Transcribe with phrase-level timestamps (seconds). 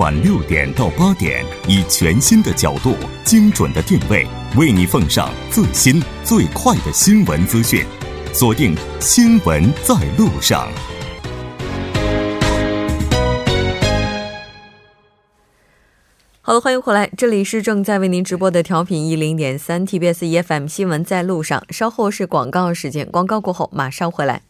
[0.00, 4.26] 晚六点到八点，以全新的角度、精准的定位，
[4.56, 7.84] 为你奉上最新最快的新闻资讯。
[8.32, 10.66] 锁定《新闻在路上》。
[16.40, 21.62] 好的，欢迎回来，这里是正在为您直播的调频一零点三 TBS EFM 新闻在路上。
[21.68, 24.40] 稍后是广告时间，广告过后马上回来。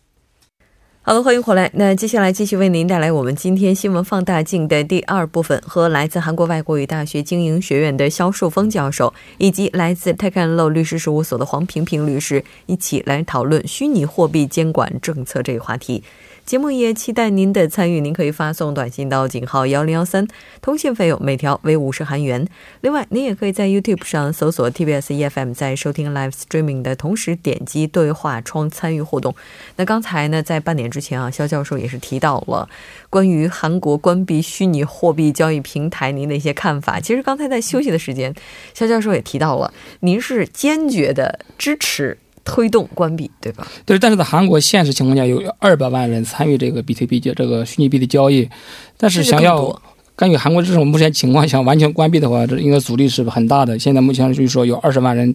[1.10, 1.68] 好的，欢迎回来。
[1.74, 16.00] 那接下来继续为您带来我们今天新闻放大镜的第二部分，和来自韩国外国语大学经营学院的肖树峰教授，以及来自泰康乐律师事务所的黄平平律师一起来讨论虚拟货币监管政策这一话题。
[16.50, 20.26] 节目也期待您的参与，您可以发送短信到井号幺零幺三，
[20.60, 22.44] 通信费用每条为五十韩元。
[22.80, 29.32] 另外，您也可以在 YouTube 上搜索 TBS EFM，在收听 Live Streaming 的同时点击对话窗参与互动。
[29.76, 32.68] 那刚才呢，在半点之前啊，肖教授也是提到了
[33.08, 36.98] 关于韩国关闭虚拟货币交易平台您的一些看法。
[36.98, 38.34] 其实刚才在休息的时间，
[38.74, 42.18] 肖教授也提到了，您是坚决的支持。
[42.50, 43.64] 推动关闭，对吧？
[43.86, 48.48] 对，但是在韩国现实情况下，有二百万人参与这个比特币这个虚拟币的交易，
[48.96, 49.80] 但是想要
[50.16, 53.78] 根据韩国这种目前情况想完全关闭的话，这应该阻力是很大的。
[53.78, 55.32] 现在目前就是说有二十万人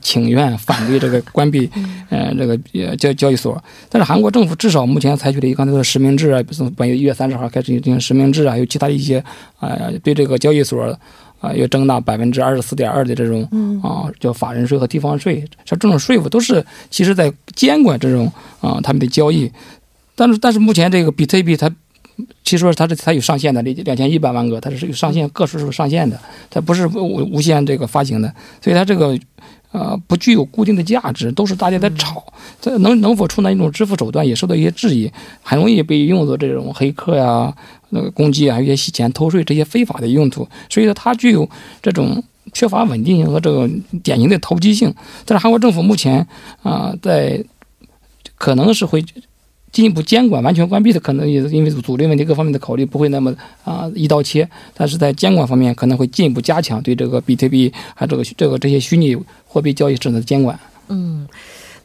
[0.00, 1.68] 请愿反对这个关闭，
[2.08, 2.56] 嗯，这个
[2.96, 3.62] 交交易所。
[3.90, 9.22] 但是韩国政府至少目前采取了一刚才说实名制啊，从本月一月三十号开始进行实名制啊，还有其他的一些
[9.60, 10.98] 啊，对这个交易所。
[11.44, 13.42] 啊，要征纳百分之二十四点二的这种
[13.82, 19.50] 啊，叫法人税和地方税，像这种税务都是其实在监管这种啊他们的交易。
[20.14, 21.68] 但是，但是目前这个比特币它
[22.44, 29.18] 其实说它是它有上限的，两两千一百万个，它是有上限，个数是有上限的，它不是无无限这个发行的，所以它这个。
[29.74, 32.24] 呃，不具有固定的价值，都是大家在炒。
[32.60, 35.10] 这能能否充当一种支付手段，也受到一些质疑，
[35.42, 37.52] 很容易被用作这种黑客呀、
[37.94, 40.46] 那个攻击啊，有些洗钱、偷税这些非法的用途。
[40.68, 41.48] 所以说，它具有
[41.80, 42.22] 这种
[42.52, 43.70] 缺乏稳定性和这个
[44.02, 44.92] 典型的投机性。
[45.24, 46.26] 但是韩国政府目前
[46.62, 47.42] 啊，在
[48.36, 49.02] 可能是会。
[49.74, 53.34] 进一步监管完全关闭的可能也是因为阻力问题各方面的考虑不会那么
[53.64, 60.56] 啊一刀切，但是在监管方面可能会进一步加强对这个比特币还这个这个这些虚拟货币交易市场的监管。
[60.86, 61.26] 嗯，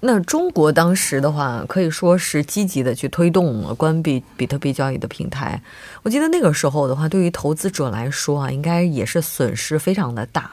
[0.02, 5.62] 那中国当时的话可以说是积极的去推动关闭比特币交易的平台。
[6.04, 10.52] 我记得那个时候的话，对于投资者来说啊，应该也是损失非常的大。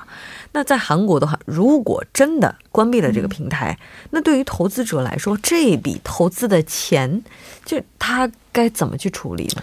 [0.52, 3.78] 那在韩国的话，如果真的关闭了这个平台，
[4.10, 7.22] 那对于投资者来说，这笔投资的钱，
[7.64, 9.62] 就他该怎么去处理呢？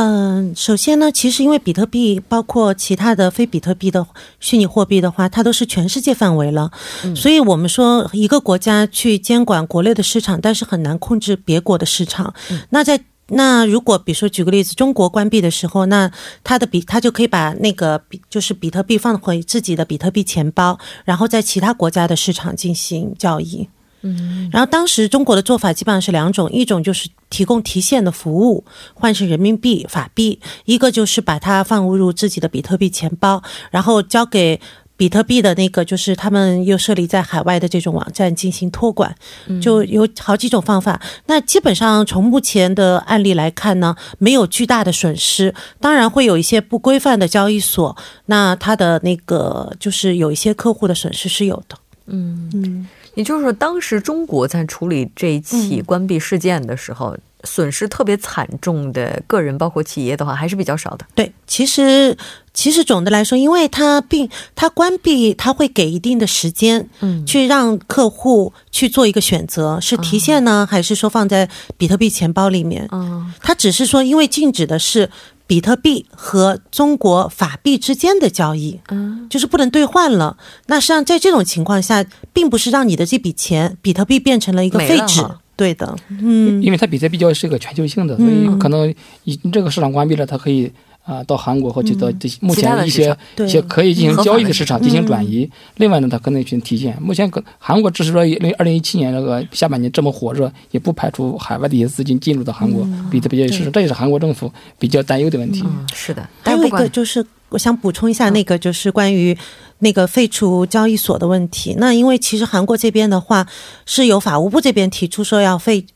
[0.00, 4.06] 嗯，首先呢，其实因为比特币包括其他的非比特币的
[4.38, 6.70] 虚拟货币的话，它都是全世界范围了，
[7.16, 12.32] 所以我们说一个国家去监管国内的市场，但是很难控制别国的市场。
[12.70, 13.00] 那在
[13.30, 16.08] 那如果比如说举个例子，中国关闭的时候，那
[16.44, 23.68] 它的比它就可以把那个比就是比特币放回自己的比特币钱包，然后在其他国家的市场进行交易。
[24.02, 28.64] 嗯，然后当时中国的做法基本上是两种，一种就是提供提现的服务，
[28.94, 34.60] 换成人民币法币；一个就是把它放入自己的比特币钱包，然后交给。
[34.98, 39.14] 比特币的那个就是他们又设立在海外的这种网站进行托管，
[39.62, 41.00] 就有好几种方法。
[41.26, 45.54] 那基本上从目前的案例来看呢，没有巨大的损失。
[45.78, 51.78] 当然会有一些不规范的交易所，那它的那个就是有一些客户的损失是有的。
[52.06, 57.16] 嗯嗯，也就是说，当时中国在处理这一起关闭事件的时候。
[57.44, 61.06] 损失特别惨重的个人，包括企业的话，还是比较少的。
[61.14, 62.18] 对，其实
[62.52, 72.88] 其实总的来说，因为它并它关闭，它会给一定的时间，嗯，去让客户去做一个选择，是提现呢，还是说放在比特币钱包里面？
[72.90, 75.08] 嗯，它只是说，因为禁止的是
[75.48, 80.36] 比特币和中国法币之间的交易，嗯，就是不能兑换了。
[80.66, 82.04] 那实际上在这种情况下，
[82.34, 85.26] 并不是让你的这笔钱比特币变成了一个废纸。
[85.56, 90.70] 对的，嗯，因为它比特币交易是一个全球性的，所以可能你这个市场关闭了，它可以
[91.08, 95.50] 啊到韩国或者到这目前一些一些可以进行交易的市场进行转移。
[95.76, 96.94] 另外呢，它可能进行提现。
[97.00, 105.64] 目前可韩国只是说零二零一七年这个下半年这么火热，也不排除海外的一些资金进入到韩国比特币交易市场，这也是韩国政府比较担忧的问题。
[105.94, 109.36] 是的，还有一个就是我想补充一下，那个就是关于。
[109.80, 113.46] 那个废除交易所的问题，那因为其实韩国这边的话
[113.86, 115.86] 是由法务部这边提出说要废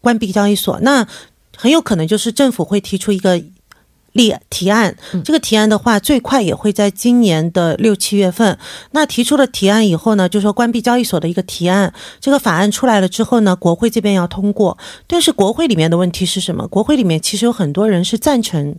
[0.00, 1.06] 关闭交易所，那
[1.56, 3.40] 很有可能就是政府会提出一个
[4.18, 4.94] 立提案，
[5.24, 8.58] 这个提案的话最快也会在今年的六七月份。
[8.90, 14.76] 那提出了提案以后呢，就说关闭交易所的一个提案，这个法案出来了之后呢，国会这边要通过，
[15.06, 16.68] 但是国会里面的问题是什么？
[16.68, 18.76] 国会里面其实有很多人是赞成。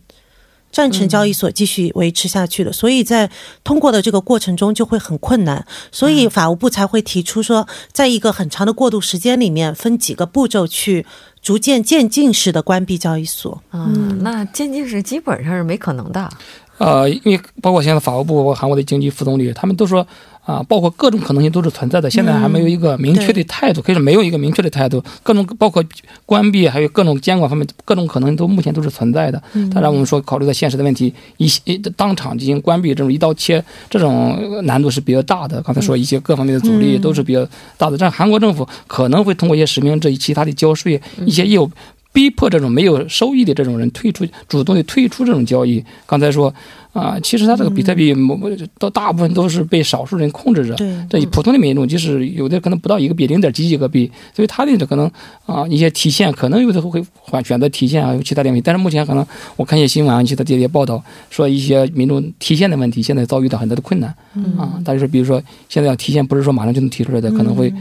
[0.71, 3.27] 赞成交易所继续维持下去的，所以在
[3.63, 11.07] 通过的这个过程中就会很困难，所以法务部才会提出说，在一个很长的过渡时间里面，分几个步骤去
[11.41, 13.61] 逐渐渐进式的关闭交易所。
[13.71, 16.29] 嗯，那渐进式基本上是没可能的。
[16.77, 20.05] 呃，因为包括现在法务部、包括韩国的经济副总理，他们都说。
[20.49, 25.03] 啊，包括各种可能性都是存在的，现在还没有一个明确的态度，可以说没有一个明确的态度。
[25.21, 25.83] 各种包括
[26.25, 29.39] 关闭，还有各种监管方面，各种可能都目前都是存在的。
[29.71, 31.61] 当然，我们说考虑到现实的问题，一些
[31.95, 35.61] 当场进行关闭这种一刀切，这种难度是比较大的。
[35.61, 37.47] 刚才说一些各方面的阻力都是比较
[37.77, 37.95] 大的。
[37.95, 41.69] 但韩国政府可能会通过一些实名制、其他的交税一些业务，
[42.11, 45.85] 逼迫这种没有收益的这种人退出，主动的退出这种交易。
[46.07, 46.51] 刚才说。
[46.91, 48.37] 啊，其实它这个比特币，某
[48.79, 50.73] 都大部分都是被少数人控制着。
[50.73, 55.09] 对，这普通的民众，即使有的可能不到一个币，零点几几个币，所以它的这可能
[55.45, 58.61] 啊，一些提现可能有的会换选择提现啊，有其他的问题。
[58.65, 59.25] 但是目前可能
[59.55, 64.11] 我看一些新闻啊，其他这些报道说一些民众提现的问题，现在遭遇到很多的困难。
[64.33, 67.71] 嗯啊，但是比如说现在要提现，不是说马上就能提出来的，可能会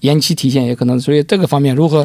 [0.00, 0.98] 延期提现，也可能。
[0.98, 2.02] 所以这个方面如何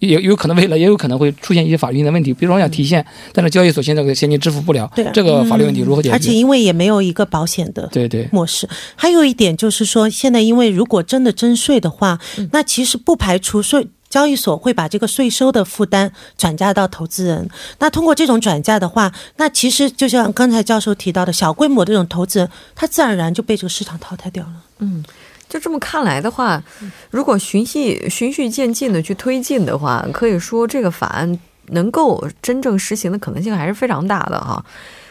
[0.00, 2.34] 也有可能未来也有可能会出现一些法律性的问题。
[2.34, 5.77] 比如说想提现，但是交易所现在现金支付不了，这个法律问题。
[6.12, 12.18] 而且因为也没有一个保险的对对模式，还有一点就是说，现在因为如果真的征税的话，
[12.52, 17.48] 那其实不排除税交易所会把这个税收的负担转嫁到投资人。
[17.78, 24.52] 那通过这种转嫁的话，那其实就像刚才教授提到的，小规模这种投资人，他自然而然就被这个市场淘汰掉了。
[24.78, 25.04] 嗯，
[25.46, 26.62] 就这么看来的话，
[27.10, 34.64] 如果循序循序渐进的去推进的话，可以说这个法案能够真正实行的可能性还是非常大的哈。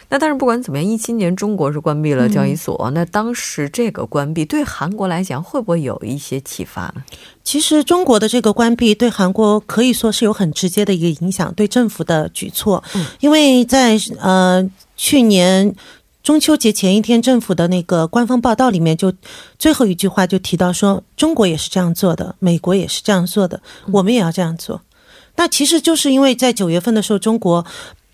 [0.10, 2.90] 那但是不管怎么样，一七年中国是关闭了交易所。
[2.94, 7.04] 那当时这个关闭对韩国来讲会不会有一些启发呢？
[7.44, 12.82] 其实中国的这个关闭对韩国可以说是有很直接的一个影响，对政府的举措。
[12.96, 14.66] 嗯，因为在呃
[14.96, 15.76] 去年
[16.24, 19.12] 中秋节前一天，政府的那个官方报道里面就
[19.60, 23.62] 最后一句话就提到说，中国也是这样做的，美国也是这样做的，
[23.92, 24.82] 我们也要这样做。
[25.36, 27.66] 那其实就是因为在九月份的时候，中国。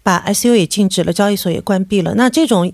[0.04, 2.14] 把 ICU 也禁止了，交易所也关闭了。
[2.16, 2.72] 那这种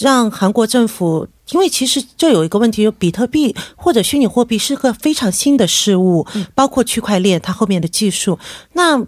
[0.00, 8.38] 让韩国政府，因为其实这有一个问题，就比特币或者虚拟货币是个非常新的事物，包括区块链它后面的技术。
[8.72, 9.06] 那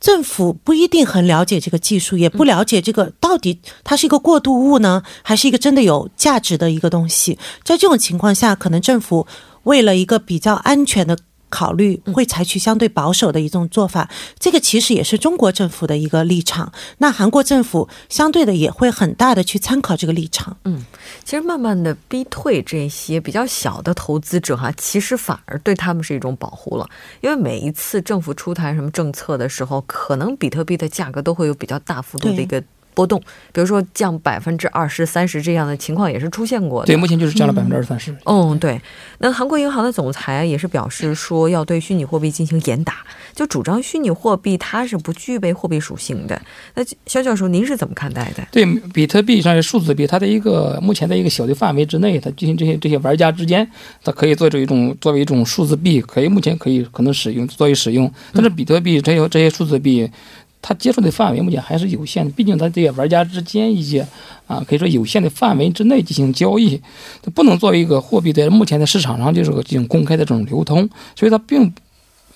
[0.00, 7.38] 政府不一定很了解这个技术，也不了解这个到底它是一个过渡物呢，还是一个真的有价值的一个东西。
[7.62, 9.26] 在这种情况下，可能政府
[9.62, 11.16] 为了一个比较安全的。
[11.48, 16.72] 考虑会采取相对保守的一种做法，这个其实也是中国政府的一个立场。
[16.98, 20.56] 那韩国政府相对的也会很大的去参考这个立场。
[20.64, 20.84] 嗯，
[21.24, 26.88] 其实慢慢的逼退这些比较小的投资者哈，其实反而对他们是一种保护了。
[27.20, 32.62] 因为每一次政府出台什么政策的时候，可能比特币的价格都会有比较大幅度的一个。
[32.98, 33.20] 波动，
[33.52, 36.86] 比如说降百分之二十三十这样的情况也是出现过的。
[36.88, 38.12] 对，目前就是降了百分之二十三十。
[38.24, 38.80] 嗯，对。
[39.18, 42.96] 那韩国银行的总裁也是表示说，要对虚拟货币进行严打，
[43.36, 46.42] 就主张虚拟货币它是不具备货币属性的。
[46.74, 48.44] 那肖教授，您是怎么看待的？
[48.50, 53.64] 对，比特币上是数字币，它的一个目前在一个小的范围之内，它进行这些这些玩家之间，
[54.02, 58.12] 它可以做这一种作为一种数字币，可以目前可以可能使用作为使用。
[58.32, 60.10] 但是比特币这些这些数字币。
[60.60, 64.06] 它接触的范围目前还是有限的，毕竟它这些玩家之间一些
[64.46, 66.80] 啊，可以说有限的范围之内进行交易，
[67.22, 71.72] 它不能作为一个货币在目前的市场上就是个进行公开的这种流通，所以它并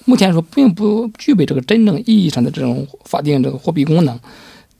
[0.05, 4.19] 目前说并不具备这个真正意义上的这种法定这个货币功能。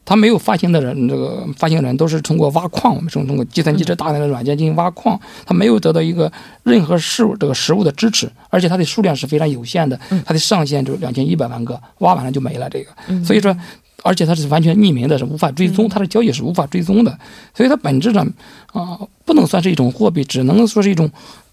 [0.04, 6.30] 他没有发行的人，这个发行人都是通过挖矿，我们说通过计算机这大量的软件进行挖矿，他没有得到一个
[6.64, 12.68] 任何事物这个实物的支持，而且它的数量是非常有限的，它的上限就两千一百万个，挖完了就没了。
[12.68, 13.56] 这个，所以说，
[14.02, 17.16] 而且它是完全匿名的，是无法追踪，它的交易是无法追踪的，
[17.54, 18.26] 所以它本质上
[18.73, 21.09] 啊，不能算是一种货币，只能说是一种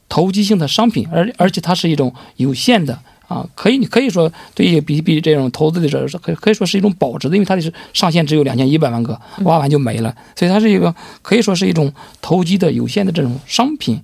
[0.07, 2.97] 投机性的商品，而而且它是一种有限的。
[3.29, 14.01] 啊，可以，你可以说对于比特币这种投资的者是可可以说是一种保值的，因为它的是上限只有两千一百万个，挖完就没了，所以它是一个可以说是一种投机的有限的这种商品，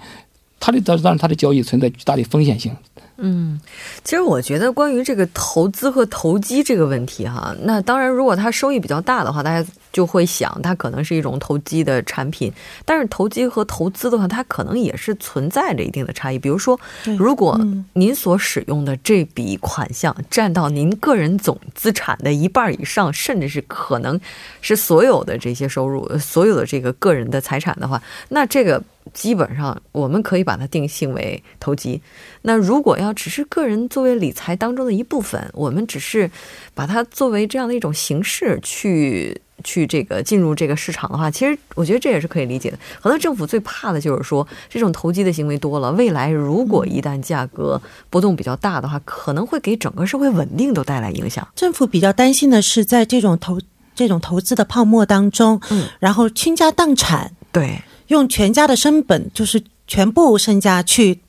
[0.60, 2.72] 它的当然它的交易存在巨大的风险性。
[3.18, 3.60] 嗯，
[4.04, 12.52] 其实我觉得关于这个投资和投机这个问题哈，那当然如果它收益比较大的话，大家就会想它可能是一种投机的产品。
[12.84, 16.38] 但是投机和投资的话，它可能也是存在着一定的差异。
[16.38, 16.78] 比如说，
[17.18, 17.58] 如果
[17.94, 24.20] 您所使用的这笔款项占到您个人总资产的一半以上，甚至是可能
[24.60, 28.84] 是所有的这些收入、所有的这个个人的财产的话，那这个。
[29.14, 32.02] 基本上我们可以把它定性为投机。
[32.42, 36.32] 那如果要只是个人作为理财当中的一部分，我们只是
[36.74, 42.80] 把它作为这样的一种形式去去这个进入这个市场的话，其实我觉得这也是可以理解的。
[43.02, 51.46] 很多政府最怕的就是说，这种投机的行为多了，未来如果一旦价格波动比较大的话，可能会给整个社会稳定都带来影响。
[51.56, 53.60] 政府比较担心的是，在这种投
[53.96, 61.20] 这种投资的泡沫当中，嗯，然后倾家荡产，对，用全家的身本，就是全部身家去。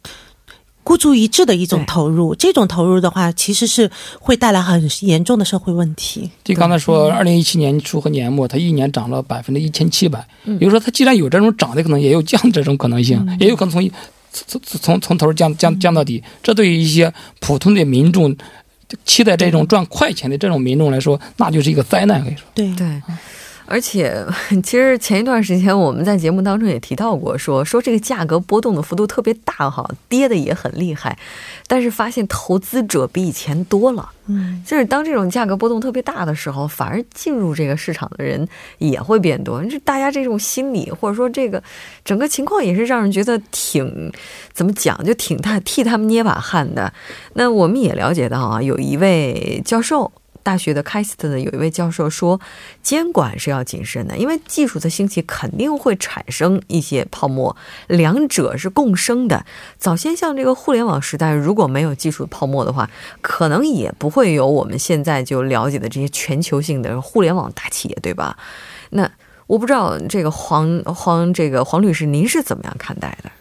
[0.87, 3.91] 孤注一掷的一种投入，这种投入的话，其实是
[4.21, 6.31] 会带来很严重的社会问题。
[6.45, 10.25] 就刚才说，二零一七年初和年末，它一年涨了百分之一千七百。
[10.45, 13.91] 比如说，它既然有这种涨的可能，也有降这种可能性，也有可能从
[14.31, 16.23] 从从从头降降降到底。
[16.41, 18.37] 这对于一些普通的民众，
[19.05, 22.23] 期待这种赚快钱的这种民众来说，那就是一个灾难。
[22.23, 23.03] 可以说，对对。
[23.67, 24.25] 而且，
[24.63, 31.19] 其实前一段时间我们在节目当中也提到过，说说这个价格波动的幅度特别大哈，跌的也很厉害，
[31.67, 34.11] 但是发现投资者比以前多了。
[34.29, 38.47] 嗯，就是当这种价格波动特别大的时候，反而进入这个市场的人
[38.79, 39.65] 也会变多。
[39.65, 41.63] 就大家这种心理，或者说这个
[42.05, 44.13] 整个情况，也是让人觉得挺
[44.53, 46.93] 怎么讲，就挺他替他们捏把汗的。
[47.35, 50.11] 那我们也了解到啊，有一位教授。
[50.47, 52.41] 大学的开斯特的有一位教授说，
[52.81, 57.57] 监管是要谨慎的，因为技术的兴起肯定会产生一些泡沫，
[57.89, 59.45] 两者是共生的。
[59.77, 62.89] 早先像这个互联网时代，如果没有技术泡沫的话，
[63.21, 68.39] 可能也不会有我们现在就了解的这些全球性的互联网大企业，对吧？
[68.91, 69.11] 那
[69.49, 73.33] 我不知道这个黄黄这个黄律师，您是怎么样看待的？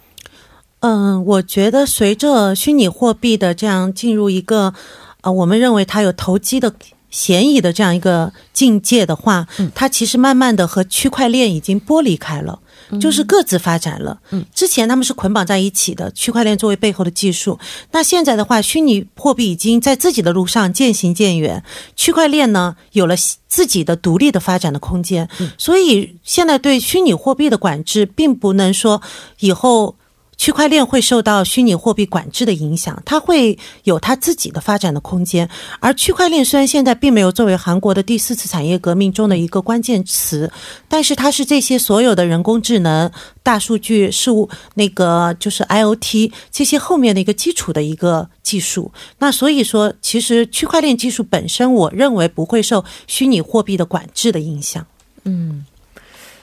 [0.79, 4.73] 嗯，我觉得随着虚拟货币的这样进入一个，
[5.21, 6.73] 呃，我们认为它有投机的。
[7.09, 12.59] 嫌疑的这样一个境界的话，它其实慢慢的和区块链已经剥离开了，
[12.99, 14.19] 就是各自发展了。
[14.53, 17.57] 之前他们是捆绑在一起的，区块链作为背后的技术。
[17.91, 21.63] 那现在的话，虚拟货币已经在自己的路上渐行渐远，
[21.95, 23.15] 区块链呢有了
[23.47, 25.29] 自己的独立的发展的空间。
[25.57, 29.01] 所以现在对虚拟货币的管制，并不能说
[29.39, 29.95] 以后。
[30.37, 35.49] 区块链会受到虚拟货币管制的影响，它会有它自己的发展的空间。
[35.79, 40.51] 而区块链虽然现在并没有作为韩国的第四次产业革命中的一个关键词，
[40.87, 43.11] 但是它是这些所有的人工智能、
[43.41, 48.91] 大数据事物那个就是 IOT 这些后面的一个基础的一个技术。
[49.19, 54.85] 那所以说，其实区块链技术本身，我认为不会受虚拟货币的管制的影响。
[55.23, 55.65] 嗯，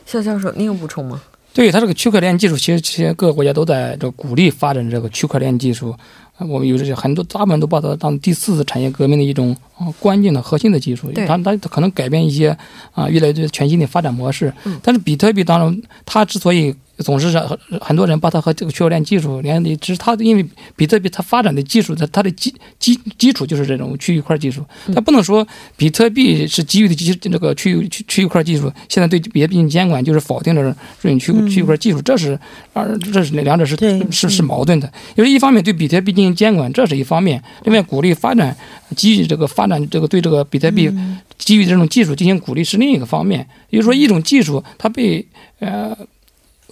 [0.06, 1.22] 肖教授，你有补充吗？
[1.52, 5.94] 对它这个区块链技术，其实其实各个国家都在这鼓励发展这个区块链技术。
[6.38, 9.54] 我们有这些很多，大部分都把它当第四次产业革命的一种
[10.00, 11.12] 关键的核心的技术。
[11.12, 12.56] 它它可能改变一些
[12.92, 14.52] 啊，越来越全新的发展模式。
[14.82, 20.46] 但是比特币当中，它之所以总是很很多人把它和这个区块链技术连的，只是它因为
[20.76, 24.64] 比特币它发展的技术，它它的基基基础就是这种区域块技术。
[24.94, 25.46] 它不能说
[25.76, 32.38] 比特币是基于的基这个区域区区域块技术，现在对别进行监管就是否定了这种区区域块技术，这是
[32.72, 33.76] 二这是两者是
[34.10, 34.92] 是是矛盾的。
[35.16, 38.56] 因为一方面对比特币进行监管，这是一方面；另外鼓励发展
[38.94, 40.92] 基于这个发展这个对这个比特币
[41.38, 43.48] 基于这种技术进行鼓励是另一个方面。
[43.70, 45.26] 也就是说，一种技术它被
[45.58, 45.96] 呃。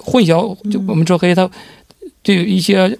[0.04, 1.48] 混淆，就我们说可以，他
[2.22, 2.98] 对一些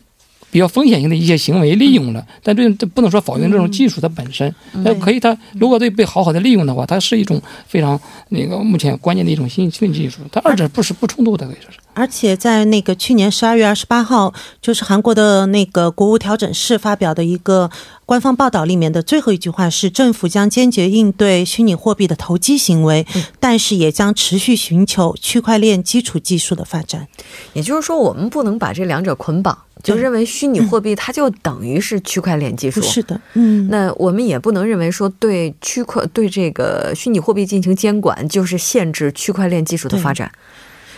[0.51, 4.53] 比较风险性的一些行为利用了，但这这不能说否定这种技术它本身，
[4.85, 7.99] 那可以，它如果对被好好的利用的话，它是一种非常
[8.31, 11.79] 那个目前关键的一种新新技术，它二者不是不冲突的，可以说是。
[11.93, 17.71] 而且在那个去年十二月二十八号，就是韩国的那个国务调整室发表的一个
[18.07, 23.05] 官方报道里面的最后一句话是：政府将坚决应对虚拟货币的投机行为，
[23.39, 27.09] 但是也将持续寻求区块链基础技术的发展。
[27.53, 32.81] 也就是说，我们不能把这两者捆绑，就认为虚拟货币它就等于是区块链技术。
[32.83, 33.69] 是的，嗯。
[33.69, 40.31] 那我们也不能认为说对区块对这个虚拟货币进行监管就是限制区块链技术的发展。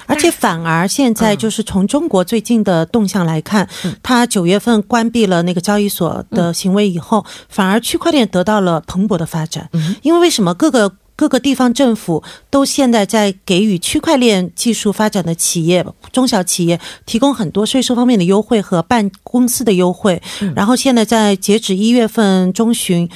[0.06, 3.66] 而且反而现在就是从中国最近的动向来看，
[4.02, 9.70] 它九月份关闭了那个交易所的行为以后，反而区块链得到了蓬勃的发展。
[10.02, 20.20] 因为为什么各个各个地方政府都现在在给予区块链技术发展的企业、中小企业提供很多税收方面的优惠和办公司的优惠？
[20.54, 23.08] 然后现在在截止一月份中旬。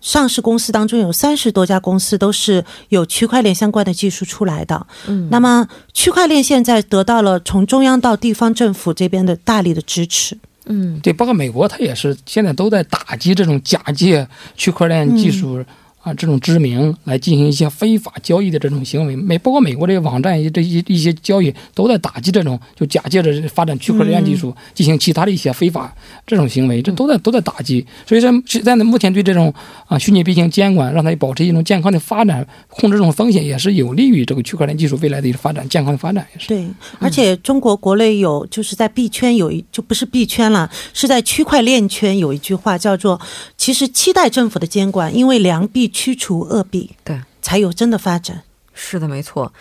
[0.00, 4.86] 上市公司当中有三十多家公司都是有区块链相关的技术出来的。
[5.06, 10.36] 嗯，那么区块链现在得到了从中央到地方政府这边的大力的支持。
[10.66, 15.64] 嗯，对，包括美国，它也是现在都在打击这种假借区块链技术
[16.04, 25.96] 啊，这种知名来进行一些非法交易的这种行为，美包括美国这些网站这一一些交易都在打击这种，就假借着发展区块链技术进行其他的一些非法
[26.26, 27.86] 这种行为，这都在都在打击。
[28.06, 29.50] 所以说，现在呢，目前对这种
[29.86, 36.48] 啊虚拟币进行监管，让它保持一种健康的发展，控制这种风险，也是有利于这个区块链技术未来的一个发展，健康的发展也是。
[36.48, 36.68] 对，
[36.98, 43.18] 而且中国国内有就是在币圈有一就不是币圈了，是在区块链圈有一句话叫做，
[43.56, 45.90] 其实期待政府的监管，因为良币。
[45.94, 48.42] 驱除恶弊，对，才有真的发展。
[48.74, 49.52] 是的，没错。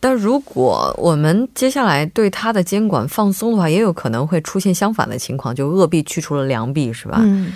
[0.00, 7.18] 但如果我们接下来对它的监管放松的话，也有可能会出现相反的情况，就恶弊驱除了良币，是吧？
[7.20, 7.52] 嗯。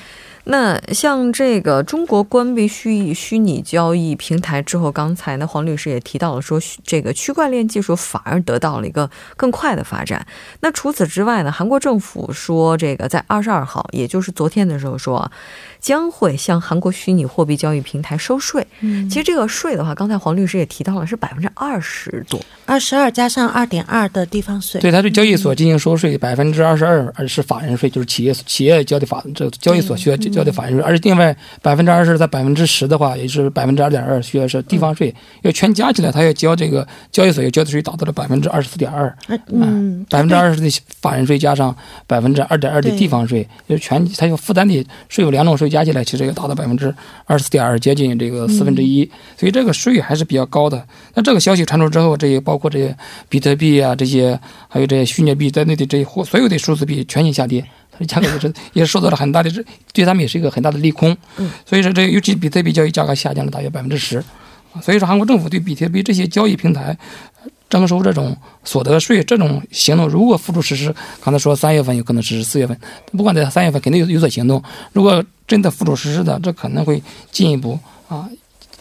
[0.48, 10.26] 那像这个中国关闭虚虚拟交易平台之后，刚才呢黄律师也提到了，说这个区块链技术反而得到了一个更快的发展。
[10.60, 15.30] 那除此之外呢，韩国政府说，这个在二十二号，也就是昨天的时候说。
[15.80, 18.66] 将会向韩国虚拟货币交易平台收税。
[18.80, 24.80] 嗯，其实这个税的话，刚才黄律师也提到了，是百分之二十多，二十二加上二点二的地方税。
[24.80, 30.82] 对，他对交易所进行收税百分之二十二，而是法人税，就是企业企业交的法，这交易所需要交的法人税。
[30.82, 39.16] 而且另外百分之二十在百分之十的话，也是百分之二点二需要是地方税，要全加起来，他要交这个交易所要交的税达到了百分之二十四点二。
[39.52, 41.74] 嗯，百分之二十的法人税加上
[42.06, 45.68] 百分之二点二的地方税，就全他要负担的税有两种税。
[45.68, 46.92] 加起来其实要达到百分之
[47.26, 49.04] 二十四点二，接近这个四分之一，
[49.36, 50.82] 所以这个税还是比较高的。
[51.14, 52.96] 那这个消息传出之后，这些包括这些
[53.28, 57.62] 比特币啊，这些还有这些虚拟币在内的这些货，所有的数字币全线下跌，
[57.98, 59.50] 它的价格也是也受到了很大的，
[59.92, 61.16] 对他们也是一个很大的利空。
[61.36, 64.22] 嗯，所以说这尤其比特币交易价格下降了大约百分之十，
[64.82, 66.96] 所以说韩国政府对比特币这些交易平台。
[67.70, 72.74] 征收这种所得税，这种行动如果付诸实施，刚才说三月份有可能实施，四月份，
[73.12, 74.62] 不管在三月份肯定有有所行动。
[74.94, 77.78] 如果真的付诸实施的，这可能会进一步
[78.08, 78.26] 啊，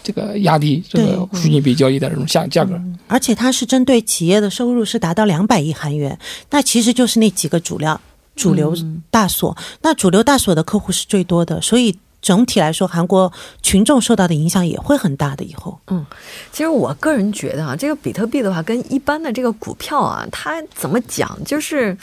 [0.01, 2.81] 这个压低这个虚拟币交易的这种价价格。
[3.09, 6.17] 而且它是针对企业的收入是达到两百亿韩元，
[6.49, 7.99] 那其实就是那几个主料
[8.37, 8.73] 主流
[9.11, 11.99] 大所，那主流大所的客户是最多的，所以。
[12.19, 15.45] 整体来说，韩国群众受到的影响也会很大的。
[15.45, 16.03] 以后，嗯，
[16.51, 21.39] 其实我个人觉得啊，这个比特币的话，跟一般的这个股票啊，它怎么讲？
[21.45, 21.95] 就是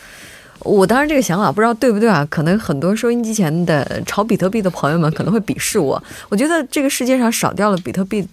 [0.60, 2.26] 我当然这个想法不知道对不对啊？
[2.30, 6.02] 可能很多收音机前的炒比特币的朋友们可能会鄙视我。
[6.28, 8.26] 我觉得这个世界上少掉了比特币。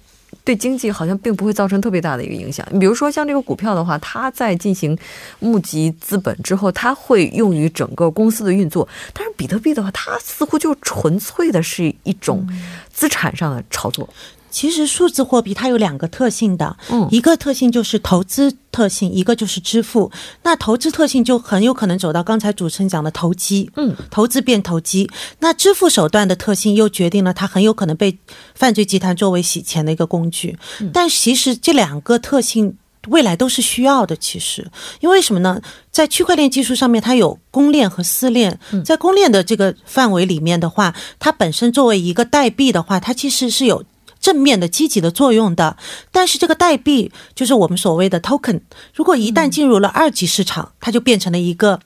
[0.44, 2.68] 对经济好像并不会造成特别大的一个影响。
[2.72, 4.98] 你比如说像这个股票的话，它在进行
[5.40, 8.88] 募集资本之后，它会用于整个公司的运作。
[9.14, 12.48] 但是比特币的话，它似乎就纯粹的是一种
[12.92, 14.10] 资产上的炒作。
[14.52, 20.12] 其实数字货币它有两个特性的，嗯，一个特性就是投资特性，一个就是支付。
[20.44, 25.10] 那投资特性就很有可能走到刚才主持人讲的投机，嗯，投资变投机。
[25.40, 28.18] 那支付手段的特性又决定了它很有可能被
[28.54, 30.58] 犯罪集团作为洗钱的一个工具。
[30.94, 32.76] 但其实这两个特性
[33.08, 34.16] 未来都是需要的。
[34.18, 35.62] 其实，因为什么呢？
[35.90, 38.60] 在区块链技术上面，它有公链和私链。
[38.84, 43.84] 在公链的这个范围里面的话，它本身作为一个代币的话，它其实是有。
[44.22, 45.76] 正面的积极的作用的，
[46.12, 48.62] 但是这个代币就是我们所谓的 token，
[48.94, 51.80] 如果一旦进入了二级市场，它就变成了一个，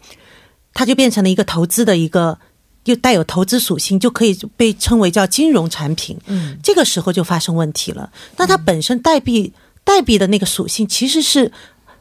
[0.73, 2.37] 它就变成了一个投资的一个，
[2.83, 6.19] 又带有投资属性，就可以被称为叫金融产品。
[6.27, 8.11] 嗯，这个时候就发生问题了。
[8.35, 9.53] 那它本身代币
[9.85, 11.49] 代币的那个属性，其实是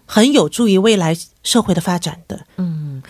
[0.04, 2.44] 很有助于未来社会的发展的。
[2.56, 3.00] 嗯，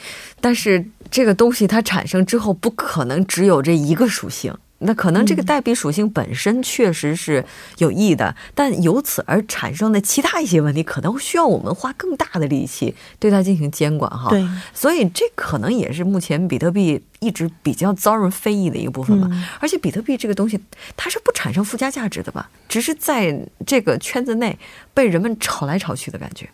[0.43, 4.55] 但是这个东西它产生之后，不可能只有这一个属性。
[4.85, 7.45] 那可能这个代币属性本身确实是
[7.79, 14.29] 有益的，但由此而产生的其他一些问题，可能需要我们花更大的力气对它进行监管哈。
[14.31, 19.29] 对，所以这可能也是目前比特币一直比较遭人非议的一个部分吧。
[19.61, 20.61] 而且比特币这个东西，
[20.97, 22.51] 它是不产生附加价值的吧？
[22.69, 24.59] 只是在这个圈子内
[24.93, 26.49] 被人们炒来炒去的感觉。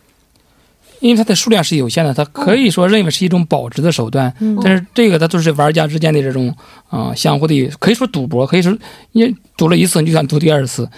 [1.01, 4.33] 因为它的数量是有限的，它可以说认为是一种保值的手段，
[4.63, 6.55] 但是这个它都是玩家之间的这种
[6.87, 8.73] 啊相互的，可以说赌博，可以说
[9.11, 10.89] 你赌了一次，你就想赌第二次，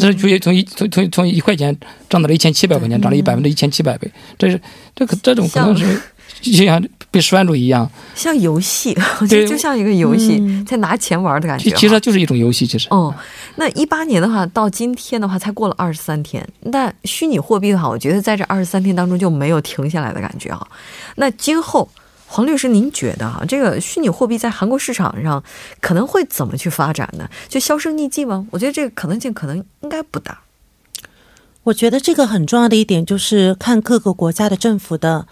[0.00, 1.76] 这是从一从从从一块钱
[2.08, 4.60] 涨到了一千七百块钱，涨了一百分之一千七百倍，这是
[4.96, 6.00] 这个这种可能是。
[6.40, 8.96] 就像被拴住一样，像游戏，
[9.30, 11.70] 就就像一个游戏，在拿钱玩的感觉。
[11.76, 12.88] 其实就是一种游戏，其实。
[12.90, 13.14] 哦，
[13.54, 16.44] 那一八年的话，到今天的话，才过了二十三天。
[16.60, 20.66] 那虚拟货币的话，我觉得在这二十三天当中就没有停下来的感觉哈。
[21.14, 21.88] 那今后，
[22.26, 25.40] 黄律师，您觉得哈，这个虚拟货币在韩国市场上
[25.80, 27.28] 可能会怎么去发展呢？
[27.48, 28.44] 就销声匿迹吗？
[28.50, 30.40] 我觉得这个可能性可能应该不大。
[31.62, 35.28] 我觉得这个很重要的一点就是看各个国家的政府的。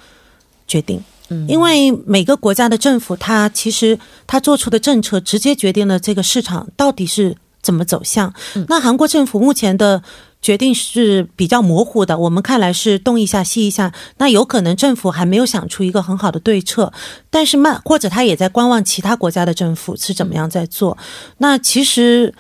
[0.70, 8.33] 决定，嗯，因为每个国家的政府，它其实它做出的政策，直接决定了这个市场到底是怎么走向？
[8.68, 10.00] 那韩国政府目前的
[10.40, 16.92] 决定是比较模糊的，我们看来是东一下西一下，那有可能政府还没有想出一个很好的对策，
[17.30, 20.96] 但是慢或者他也在观望其他国家的政府是怎么样在做。
[21.38, 22.33] 那其实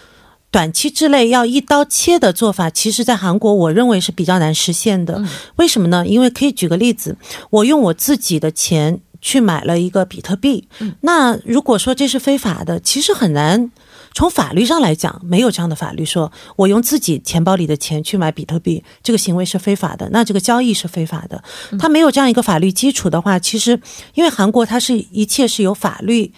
[0.50, 5.22] 短期之内要一刀切的做法，其实在韩国我认为是比较难实现的。
[5.56, 6.06] 为什么呢？
[6.06, 7.16] 因为可以举个例子，
[7.50, 10.68] 我用我自己的钱去买了一个比特币，
[11.02, 13.70] 那如果说这是非法的，其实很难。
[14.12, 21.40] 从法律上来讲，没有这样的法律说，我用自己钱包里的钱去买比特币，这个行为是非法的，那这个交易是非法的。
[21.78, 23.80] 它没有这样一个法律基础的话，其实
[24.14, 26.32] 因为韩国它是一切是由法律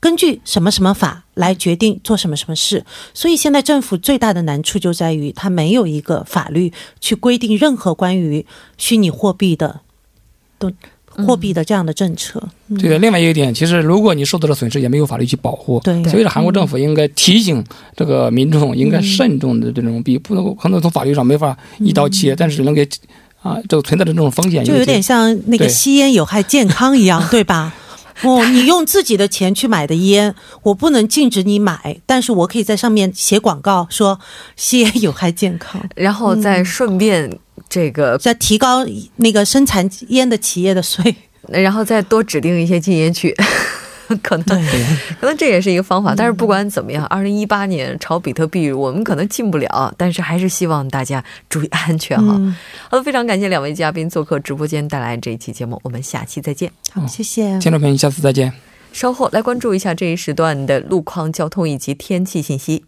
[0.00, 2.84] 根据什么什么法来决定做什么什么事，
[3.14, 8.44] 所以现在政府最大的难处就在于它没有一个法律去规定任何关于
[8.78, 9.80] 虚拟货币的
[10.58, 10.72] 都。
[11.26, 12.40] 货币的这样的政策，
[12.78, 12.96] 对的。
[12.98, 15.78] 另外一点，其实如果你受到了损失，也没有法律去保护。
[15.80, 17.62] 对，所以说韩国政府应该提醒
[17.96, 22.88] 这个民众应该慎重的这种币，不能可能从法律上没法一刀切，但是能给
[23.42, 27.74] 啊，这个存在的这种风险，就有点像那个吸烟有害健康一样， 对吧？
[28.28, 34.18] 哦，你用自己的钱去买的烟，我不能禁止你买，但是我可以在上面写广告说
[34.56, 37.38] 吸烟有害健康， 然后再顺便。
[37.68, 38.84] 这个再提高
[39.16, 41.14] 那个生产烟的企业的税，
[41.46, 43.32] 然后再多指定一些禁烟区，
[44.22, 44.44] 可能
[45.20, 46.14] 可能这也是一个方法。
[46.16, 52.32] 但是不管怎么样，二零一八年炒比特币我们可能进不了，但是还是希望大家注意安全哈。
[52.88, 56.70] 好的，非常感谢两位嘉宾做客直播间带来这一期节目，我们下期再见。
[56.92, 58.52] 好，谢谢听众朋友，下次再见。
[58.92, 62.84] 稍后来关注一下这一时段的路况、交通以及天气信息。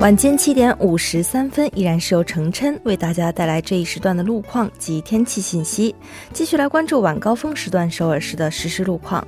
[0.00, 5.94] 晚间七点五十三分，依然是由程琛为大家带来这一时段的路况及天气信息。
[6.32, 9.22] 继续来关注晚高峰时段首尔市的实时路况。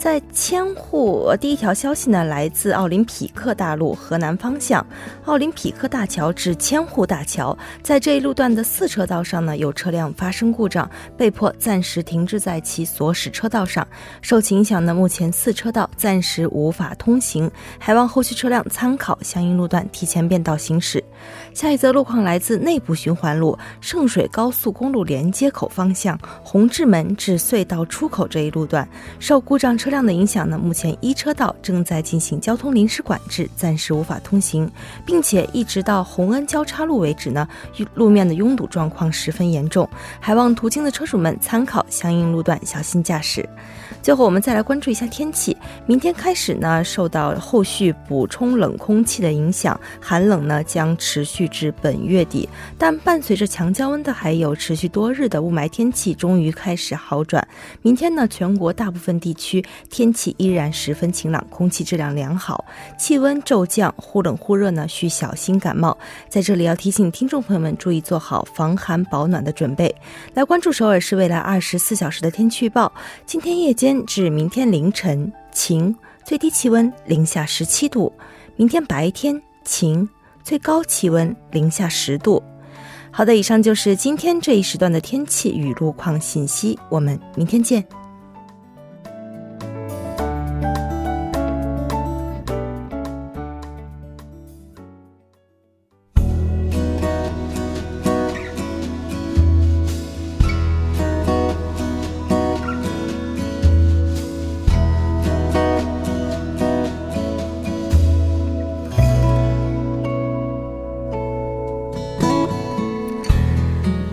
[0.00, 4.84] 在千户，第一条消息呢，来自奥林匹克大路河南方向，
[5.26, 13.86] 奥林匹克大桥至千户大桥，在这一路段的四车道上呢，有车辆发生故障，被迫暂时停滞在其所驶车道上。
[14.22, 21.04] 受其影响呢，目前四车道暂时无法通行，还望后续车辆参考相应路段提前变道行驶。
[21.52, 29.90] 下一则路况来自内部循环路圣水高速公路连接口方向，红志门至隧道出口这一路段，受故障车。
[29.90, 34.70] 辆的影响呢，目前一车道正在进行交通临时管制，暂时无法通行，
[35.04, 37.48] 并且一直到洪恩交叉路为止呢，
[37.94, 43.44] 路面的拥堵状况十分严重，还望途经的车主们参考相应路段，小心驾驶。
[44.00, 45.56] 最后，我们再来关注一下天气。
[45.86, 52.48] 明天开始呢，受到后续补充冷空气的影响，寒冷呢将持续至本月底。
[52.78, 57.44] 但伴随着强降温的，还有持续多日的雾霾天气，终于开始好转。
[57.82, 62.64] 明天呢，全国大部分地区天气依然十分晴朗，空气质量良好，
[62.96, 65.98] 气温骤降，忽冷忽热呢，需小心感冒。
[66.28, 69.92] 在这里要提醒听众朋友们注意做好防寒保暖的准备。
[70.34, 72.92] 来关注首尔市未来二十四小时的天气预报。
[73.26, 73.90] 今天夜间。
[74.06, 75.94] 至明天凌晨晴，
[76.24, 78.12] 最低气温零下十七度；
[78.56, 80.08] 明天白天晴，
[80.50, 82.42] 最高气温零下十度。
[83.12, 87.86] 好的，以上就是今天这一时段的天气与路况信息，我们明天见。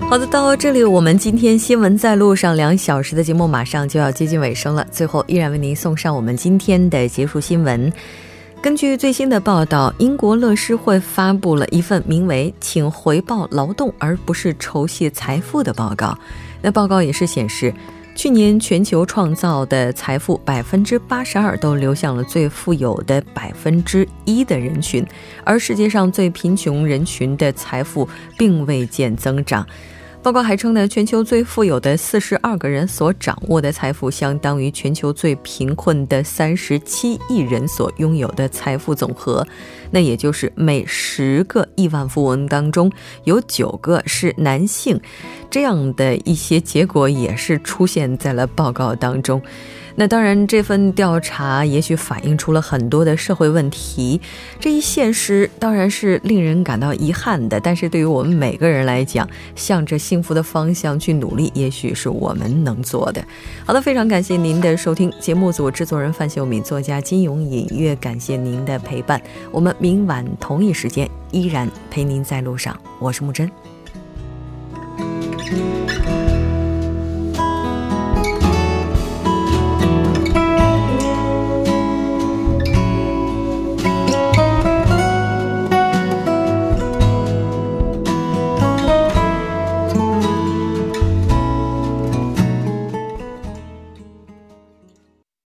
[0.10, 4.88] 好的，到这里，我们今天新闻在路上两小时的节目马上就要接近尾声了。
[4.90, 7.92] 最后，依然为您送上我们今天的结束新闻。
[8.62, 16.18] 根据最新的报道，英国乐施会发布了一份名为“请回报劳动而不是酬谢财富”的报告。
[16.62, 17.74] 那报告也是显示，
[18.16, 25.06] 去年全球创造的财富百分之八十二都流向了最富有的百分之一的人群，
[25.44, 29.68] 而世界上最贫穷人群的财富并未见增长。
[30.28, 39.48] 报告还称呢，全球最富有的四十二个人所掌握的财富，相当于全球最贫困的三十七亿人所拥有的财富总和。
[39.92, 42.92] 那也就是每十个亿万富翁当中
[43.24, 45.00] 有九个是男性，
[45.50, 49.42] 这样的一些结果也是出现在了报告当中。
[50.00, 54.22] 那当然，这份调查也许反映出了很多的社会问题，
[54.60, 57.60] 这一现实当然是令人感到遗憾的。
[57.60, 63.26] 但是对于我们每个人来讲，向着幸福的方向去努力，也许是我们能做的。
[63.66, 69.20] 好的，非常感谢您的收听，节目组制作人范秀敏，作家金勇隐约感谢您的陪伴。
[69.52, 73.48] 我们明晚同一时间依然陪您在路上，我是木真。